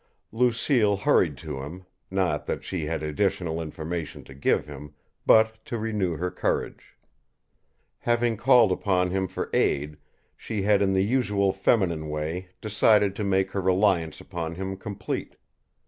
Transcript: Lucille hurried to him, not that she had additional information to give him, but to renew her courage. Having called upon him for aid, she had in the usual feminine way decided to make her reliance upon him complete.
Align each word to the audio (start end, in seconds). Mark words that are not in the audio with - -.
Lucille 0.31 0.97
hurried 0.97 1.37
to 1.37 1.59
him, 1.61 1.85
not 2.09 2.47
that 2.47 2.63
she 2.63 2.83
had 2.85 3.03
additional 3.03 3.61
information 3.61 4.23
to 4.23 4.33
give 4.33 4.65
him, 4.65 4.95
but 5.27 5.63
to 5.63 5.77
renew 5.77 6.17
her 6.17 6.31
courage. 6.31 6.97
Having 7.99 8.37
called 8.37 8.71
upon 8.71 9.11
him 9.11 9.27
for 9.27 9.51
aid, 9.53 9.97
she 10.35 10.63
had 10.63 10.81
in 10.81 10.93
the 10.93 11.05
usual 11.05 11.53
feminine 11.53 12.09
way 12.09 12.47
decided 12.61 13.15
to 13.15 13.23
make 13.23 13.51
her 13.51 13.61
reliance 13.61 14.19
upon 14.19 14.55
him 14.55 14.75
complete. 14.75 15.35